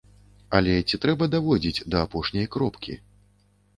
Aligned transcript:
Але 0.59 0.77
ці 0.87 0.99
трэба 1.03 1.27
даводзіць 1.35 1.85
да 1.97 2.03
апошняй 2.07 2.47
кропкі? 2.57 2.97